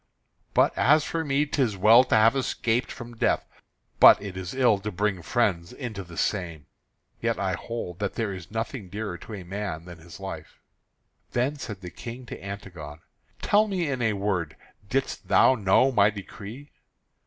[0.55, 3.45] But as for me, 'tis well to have escaped from death,
[3.99, 6.65] but it is ill to bring friends into the same.
[7.21, 10.59] Yet I hold that there is nothing dearer to a man than his life."
[11.33, 13.01] Then said the King to Antigone:
[13.43, 14.55] "Tell me in a word,
[14.89, 16.71] didst thou know my decree?"